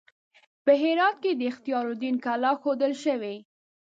په 0.65 0.71
هرات 0.81 1.15
کې 1.23 1.31
د 1.35 1.41
اختیار 1.51 1.85
الدین 1.91 2.15
کلا 2.25 2.51
ښودل 2.61 2.93
شوې. 3.03 3.35